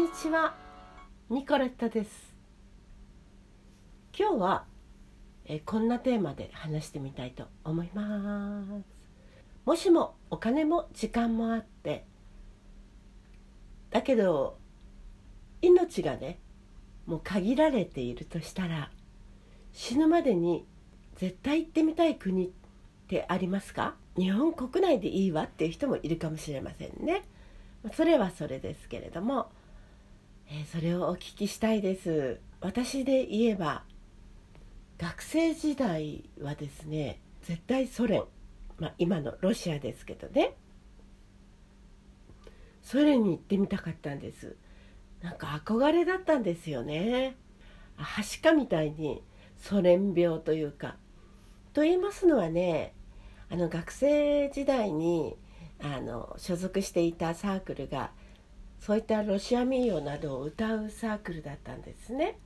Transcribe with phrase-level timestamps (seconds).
[0.00, 0.54] んにちは。
[1.28, 2.34] ニコレットです。
[4.18, 4.64] 今日は
[5.44, 8.82] えこんなテーマで話してみたいと思います。
[9.66, 12.06] もしもお金も時間もあって
[13.90, 14.56] だけど
[15.60, 16.38] 命がね
[17.04, 18.90] もう限られているとしたら
[19.70, 20.64] 死ぬまでに
[21.16, 22.50] 絶対行ってみたい国っ
[23.06, 23.96] てありますか？
[24.16, 27.22] 日本国内でいいわっていう人もいるかもしれませんね。
[27.92, 29.50] それはそれですけれども、
[30.52, 32.40] えー、それをお聞きしたいです。
[32.60, 33.84] 私で言えば
[34.98, 38.24] 学生時代はですね絶対ソ連、
[38.76, 40.56] まあ、今のロシアですけどね。
[42.82, 44.56] ソ連に行ってみたかったんです。
[45.22, 47.36] なんか憧れだったんですよね。
[47.94, 49.22] はしかみたいに
[49.56, 50.96] ソ連病というか。
[51.74, 52.92] と言いますのはね
[53.48, 55.36] あの学生時代に
[55.80, 58.10] あの所属していたサークルが
[58.80, 62.38] そういったロシア民謡などを歌うサークルだったんですね。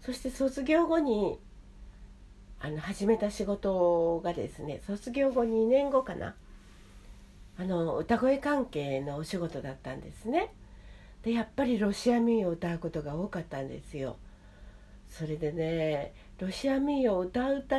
[0.00, 1.38] そして卒業後に
[2.60, 6.34] あの始めた仕事がですね卒業後2年後かな。
[7.58, 10.52] あの歌声関係のお仕事だったんですね。
[11.22, 14.16] でやっぱりロシア民謡を歌うことが多かったんですよ。
[15.08, 17.76] それでねロシア民謡を歌うた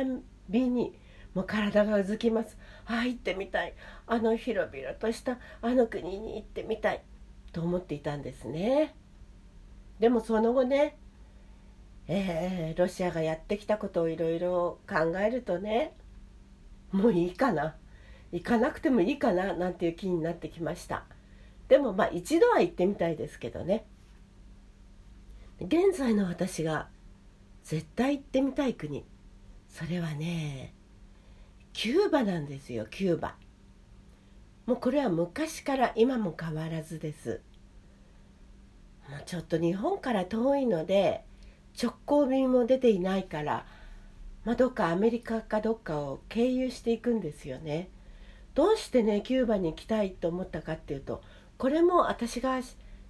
[0.48, 0.94] びに
[1.34, 2.56] もう体がうずきます。
[2.86, 3.74] ああ行ってみたい。
[4.06, 7.02] あの広々としたあの国に行ってみたい。
[7.52, 8.94] と思っていたんですね。
[9.98, 10.96] でもその後ね
[12.10, 15.94] えー、ロシアがやってきたことをいろいろ考えるとね
[16.90, 17.76] もういいかな
[18.32, 21.04] 行かなくてもいいかななんていう気になってきました。
[21.68, 23.84] でもまあ一度は行ってみたいですけどね。
[25.60, 26.88] 現在の私が
[27.64, 29.04] 絶対行ってみたい国。
[29.68, 30.72] それはね
[31.72, 33.34] キューバなんですよキューバ。
[34.68, 37.40] もうこれは昔から今も変わらずです。
[39.08, 41.24] もうちょっと日本から遠いので
[41.82, 43.64] 直行便も出ていないから、
[44.44, 47.88] まあ、どっかアメリカかどっかを経由していくんですよね。
[48.54, 51.22] どうしてねキューバに行きたいと思ったかっていうと
[51.56, 52.60] これも私が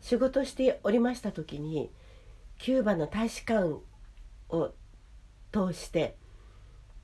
[0.00, 1.90] 仕事しておりました時に
[2.60, 3.80] キューバの大使館
[4.48, 4.74] を
[5.50, 6.14] 通して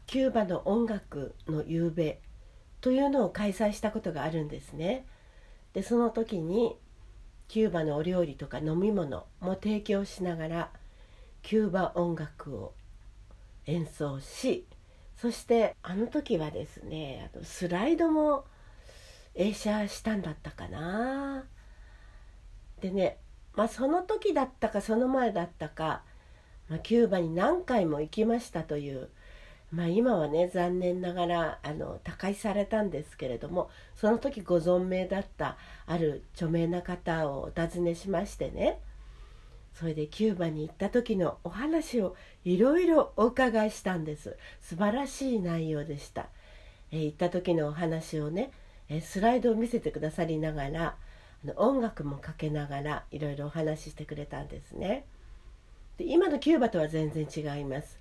[0.07, 2.21] キューバの音楽の夕べ
[2.85, 5.07] というのを開催したことがあるんですね。
[5.73, 6.77] でその時に
[7.49, 10.71] キューバのお料理とか飲み物も提供しながら
[11.41, 12.75] キューバ音楽を
[13.65, 14.67] 演奏し
[15.17, 18.45] そしてあの時はですねあのスライドも
[19.35, 21.47] 映写したんだったかな。
[22.83, 23.17] でね
[23.55, 26.03] まあその時だったかその前だったか、
[26.69, 29.09] まあ、キューバに何回も行きましたという
[29.73, 38.79] まあ、今はね残念ながらあの他界されたんですけれどもその時ご存命だったある著名な方をお尋ねしましてね。
[39.75, 42.15] それでキューバに行った時のお話を
[42.45, 44.37] いろいろお伺いしたんです。
[44.61, 46.29] 素晴らしい内容でした、
[46.93, 48.53] えー、行った時のお話をね、
[48.89, 50.97] えスライドを見せてくださりながら
[51.45, 55.07] あの音楽もかけながらいろいろお話ししてくれたんですね。
[55.99, 57.99] で今のキューバとは全然違います。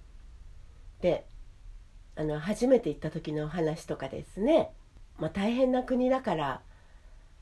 [1.01, 1.25] で
[2.15, 4.69] あの初めて行った時の話とかですね、
[5.17, 6.61] まあ、大変な国だから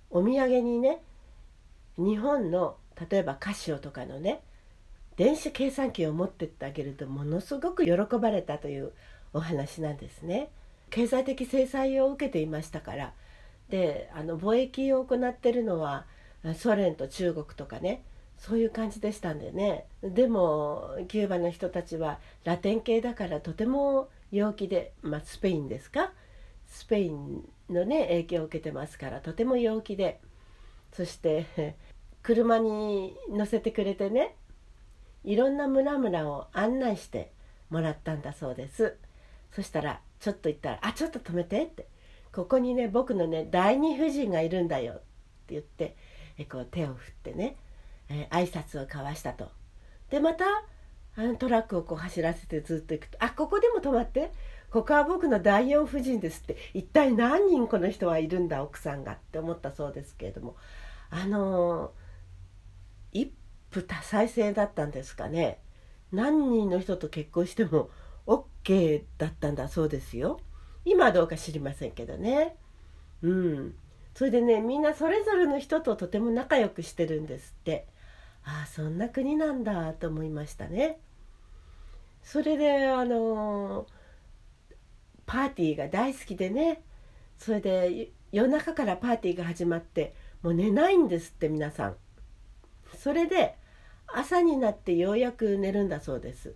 [0.10, 1.02] お土産にね
[1.98, 2.78] 日本の
[3.10, 4.42] 例えばカシオとかのね
[5.18, 8.92] 電子計算機を持ってってあげるとものすごく喜ばれたという
[9.34, 10.50] お話なんですね。
[10.90, 13.14] 経済的制裁を受けていましたから。
[13.70, 16.06] であの貿易を行ってるのは
[16.56, 18.04] ソ連と中国とかね
[18.38, 19.86] そういう感じでしたんでね。
[20.04, 26.12] でもキューバの人たちはラテン系だからとても陽気で、まあ、スペインですか？
[26.68, 30.20] スペインのね影響を受けてますからとても陽気で。
[30.94, 31.46] そして
[32.22, 34.36] 車に乗せてくれてね
[35.24, 37.32] いろんな村々を案内して
[37.70, 38.98] もらったんだそうです。
[39.52, 41.88] そしたらちょっと言ったら「あちょっと止めて」って
[42.34, 45.02] 「ここにね僕のね第二夫人がいるんだよ」って
[45.50, 45.96] 言って
[46.38, 47.56] えこう手を振ってね、
[48.10, 49.50] えー、挨拶を交わしたと。
[50.10, 50.46] でまた
[51.16, 54.32] あのトラックをこう走らせてずっと行くと「あここでも止まって。
[54.72, 56.56] ここは僕の第四夫人です」って。
[56.74, 60.56] 一体何人この人はいるんだ奥さんがって思ったそうですけれども。
[61.10, 61.92] あの、
[63.12, 63.34] 一
[63.72, 65.60] 夫多妻制だったんですかね。
[66.12, 67.90] 何人の人と結婚しても
[68.26, 70.40] OK だったんだそうですよ。
[70.86, 72.56] 今はどうか知りませんけどね。
[73.22, 73.76] うん。
[74.16, 77.88] それでねみんなそれぞれの人ととても仲良くしてるんですって。
[78.44, 81.00] ああそんな国なんだと思いましたね。
[82.24, 83.88] それであの
[85.26, 86.84] パーティーが大好きでね
[87.38, 91.96] それで夜中からパーティーが始まってもう寝ないんですって皆さん。
[92.98, 93.56] それで
[94.08, 96.54] 朝になってようやく寝るんだそうです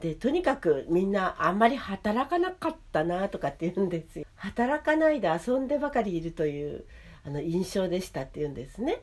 [0.00, 6.84] でとにかくみんなあんまり働かなかったなとかって言うんですよ働かないで遊んでばかりいるという
[7.26, 9.02] あの印象でしたって言うんですね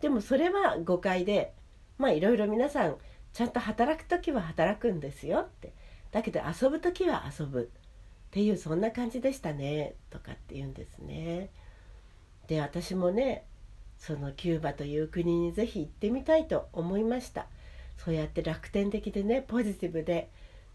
[0.00, 1.52] でもそれは誤解で
[1.98, 2.96] まあいろいろ皆さん
[3.32, 5.72] ちゃんと働く時は働くんですよって。
[6.12, 11.50] だけど遊ぶ時は遊ぶっていうそんな感じでしたねとかって言うんですね。
[12.46, 13.44] で私もね
[13.98, 17.46] そのキューバという国にぜひ行ってみたいと思いました。
[17.96, 20.30] そうやって楽天的でねポジティブで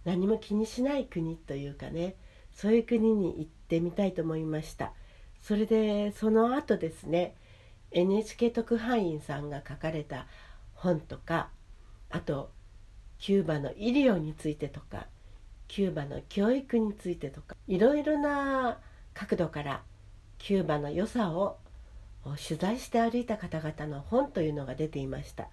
[0.05, 2.15] 何も気にしない国というかね
[2.51, 4.91] そういう国に行ってみたいと思いました。
[5.41, 7.35] それでその後ですね
[7.91, 10.27] NHK 特派員さんが書かれた
[10.73, 11.49] 本とか
[12.09, 12.51] あと
[13.19, 15.07] キューバの医療についてとか
[15.67, 18.79] キューバの教育についてとかいろいろな
[19.13, 19.83] 角度から
[20.37, 21.57] キューバの良さを
[22.47, 25.47] 取材して歩いた方々の本というのが出ていました。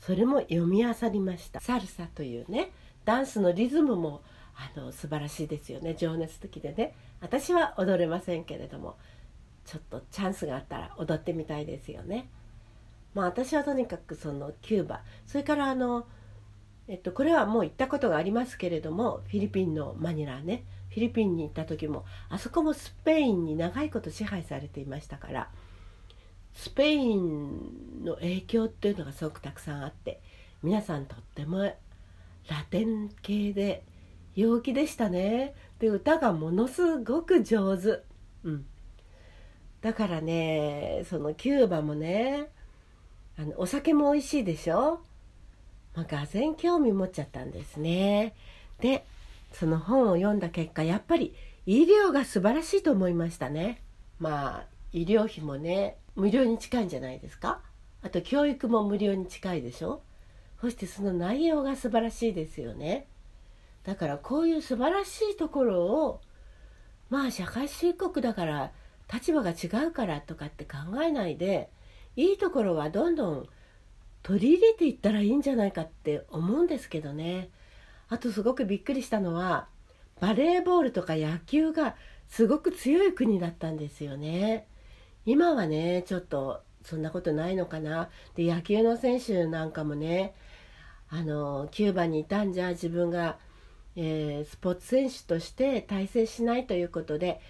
[0.00, 1.60] それも読み漁りました。
[1.60, 2.72] サルサというね
[3.04, 4.22] ダンスのリズムも
[4.54, 5.94] あの素晴らしいですよね。
[5.94, 6.94] 情熱的でね。
[7.20, 8.96] 私は踊れませんけれども。
[9.64, 12.28] ちょっとチャンスがあったら踊ってみたいですよね。
[13.14, 15.02] まあ私はとにかくそのキューバ。
[15.26, 16.06] それからあの
[16.88, 20.64] えっとこれはもう行ったことがありますけれどもフィリピンのマニラね。
[20.90, 25.48] フィリピンに行った時もあそこもスペインに長いこと支配されていましたから
[26.52, 30.20] スペインの影響っていうのがすごくたくさんあって
[30.62, 31.74] 皆さんとってもラ
[32.70, 33.82] テン系で
[34.36, 35.54] 陽気でしたね。
[35.78, 38.02] で歌がものすごく上手、
[38.44, 38.66] うん、
[39.84, 42.46] だからねそのキューバもね
[43.38, 45.02] あのお酒も美味しいでしょ、
[45.94, 48.34] まあ、がぜ興味持っちゃったんですね。
[48.80, 49.04] で
[49.52, 51.34] その本を読んだ結果やっぱり
[51.66, 53.82] 医療が素晴らしいと思いましたね。
[54.18, 57.60] まあ医療費もね無料に近いんじゃないですか？
[58.02, 60.00] あと教育も無料に近いでしょ？
[60.62, 63.06] そしてその内容が素晴らしいですよね。
[63.84, 66.22] だからこういう素晴らしいところを
[67.10, 68.72] まあ社会主義国だから
[69.12, 71.68] 立場が違うからとかって考えないで
[72.16, 73.48] いいところはどんどん
[74.22, 77.50] 取り入れていったらいいんじゃないかって思うんですけどね
[78.08, 79.66] あとすごくびっくりしたのは
[80.20, 81.96] バレーボールとか野球が
[82.28, 84.66] すごく強い国だったんですよね。
[85.26, 90.34] 今はねちょっとそんなことないのかなで野球の選手なんかもね
[91.08, 93.38] あのキューバにいたんじゃ自分が、
[93.96, 97.40] えー、スポーツ選手として大成しないということで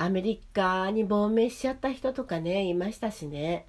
[0.00, 3.66] アメリカに亡命しちゃった人とかねいましたしね。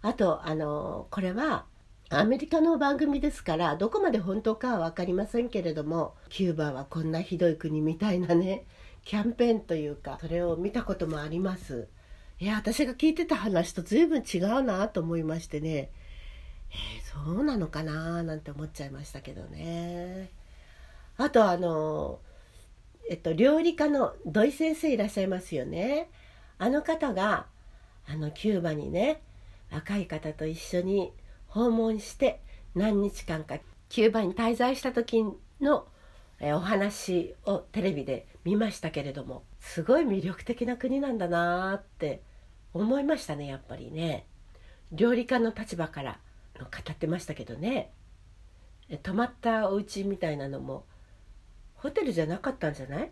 [0.00, 1.66] あとあのこれは
[2.08, 8.64] アメリカの番組ですからどこまで本当かは分かりませんけれどもキューバはこんなひどい国みたいなね
[9.04, 11.88] キャンペーンというかそれを見たこともあります。
[12.40, 15.90] いや私が聞いてた話と随分違うなと思いましてね。
[16.70, 20.30] えー、そうなのかななんて思っちゃいましたけどね。
[21.18, 22.20] あとあの
[23.08, 26.10] えっと料理家の土井先生いらっしゃいますよね。
[26.58, 27.46] あの方が
[28.06, 29.22] あのキューバにね
[29.70, 31.12] 若い方と一緒に
[31.46, 32.40] 訪問して
[32.74, 33.58] 何日間か
[33.88, 35.24] キューバに滞在した時
[35.60, 35.86] の
[36.40, 42.22] えお話をテレビで見ましたけれどもすごい魅力的な国なんだなって
[42.72, 44.26] 思いましたねやっぱりね。
[44.92, 46.18] 料理家の立場から
[46.58, 47.92] 語ってましたけどね。
[49.02, 50.84] 泊まったお家みたいなのも
[51.78, 53.10] ホテルじゃなかったんじゃない？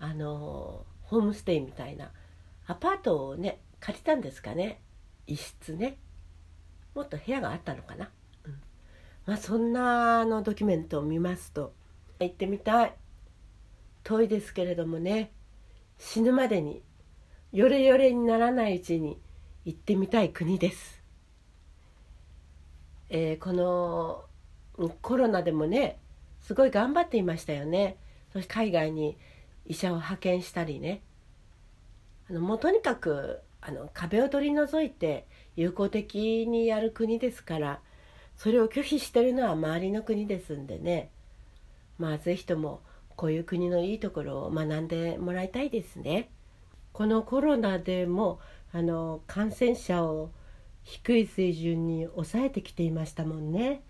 [0.00, 2.10] あのホームステイみたいな。
[2.66, 4.80] アパートをね借りたんですかね？
[5.26, 5.96] 一室ね。
[6.94, 8.10] もっと部屋があったのかな、
[8.44, 8.60] うん、
[9.26, 11.72] まあそんなのドキュメントを見ますと
[12.18, 12.94] 行ってみたい。
[14.04, 15.32] 遠いですけれどもね。
[15.98, 16.82] 死ぬまでに
[17.52, 19.18] よれよれにならないうちに
[19.64, 21.02] 行ってみたい国です。
[23.10, 24.24] えー、この
[25.02, 25.98] コロナでもね
[26.42, 27.96] すごい頑張っていましたよね。
[28.32, 29.16] そして海外に
[29.64, 31.02] 医者を派遣したりね
[32.30, 35.26] あのもうとにかくあの壁を取り除いて
[35.56, 37.80] 友好的にやる国ですから
[38.36, 41.10] それを拒否してるのは周りの国ですんでね
[41.98, 42.82] まあ是非とも
[43.16, 46.30] こういう国のいいところを学んでもらいたいですね。
[46.92, 48.38] このコロナでも
[48.72, 50.30] あの感染者を
[50.84, 53.82] 低い水準に抑えてきていましたもんね。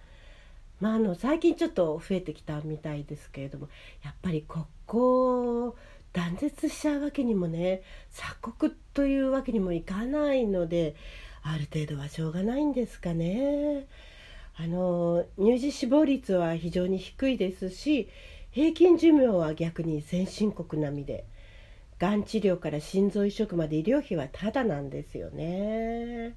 [0.80, 3.68] まあ、あの最近ちょっと増えてきたみたいですけれども
[4.04, 5.74] やっぱり国交
[6.12, 7.82] 断絶しちゃうわけにもね
[8.12, 10.94] 鎖国というわけにもいかないので
[11.42, 13.86] ある程度はしょうがないんですかね。
[14.60, 18.08] あの乳児死亡率は非常に低いですし
[18.50, 21.24] 平均寿命は逆に先進国並みで。
[21.98, 26.36] がん治療から心臓移植まで医療費はタダなんですよね。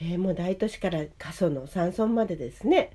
[0.00, 2.92] えー、もう大都市から過疎の山村までですね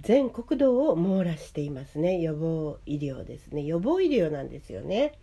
[0.00, 2.20] 全国道を網羅していますね。
[2.20, 3.62] 予防医療ですね。
[3.62, 5.18] 予防医療なんですよね。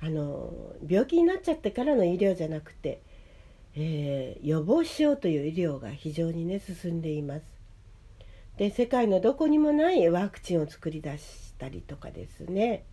[0.00, 0.52] あの
[0.86, 3.00] 病気になっちゃってからの医療じゃなくて、
[3.74, 7.42] えー、予防しようという医療が非常にね進んでいます。
[8.56, 12.84] で世界のどこにもないワクチンを作り出したりとかですね。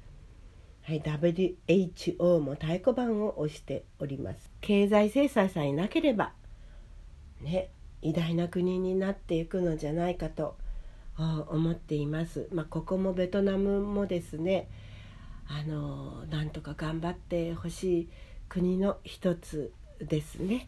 [0.81, 4.51] はい、WHO も太鼓判を押しております。
[4.59, 6.33] 経済制裁さえなければ
[7.41, 7.69] ね
[8.01, 10.57] 偉大な国になっていくのじゃないかと
[11.17, 12.47] 思っています。
[12.51, 14.67] まあ、ここもベトナムもですね
[15.47, 18.09] あのなんとか頑張ってほしい
[18.49, 20.67] 国の一つですね。